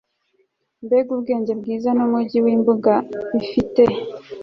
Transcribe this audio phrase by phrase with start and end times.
[0.85, 2.93] mbega ubwenge bwiza n'umujyi n'imbuga
[3.31, 3.83] bifite